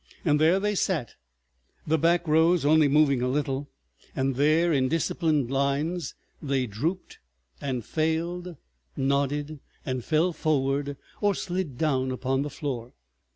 There 0.23 0.59
they 0.59 0.73
sat, 0.73 1.13
the 1.85 1.99
back 1.99 2.27
rows 2.27 2.65
only 2.65 2.87
moving 2.87 3.21
a 3.21 3.29
little, 3.29 3.69
and 4.15 4.33
there, 4.35 4.73
in 4.73 4.87
disciplined 4.89 5.51
lines, 5.51 6.15
they 6.41 6.65
drooped 6.65 7.19
and 7.61 7.85
failed, 7.85 8.55
nodded, 8.97 9.59
and 9.85 10.03
fell 10.03 10.33
forward 10.33 10.97
or 11.21 11.35
slid 11.35 11.77
down 11.77 12.09
upon 12.09 12.41
the 12.41 12.49
floor. 12.49 12.95